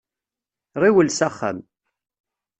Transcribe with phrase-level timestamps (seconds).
[0.81, 1.57] Ɣiwel s axxam.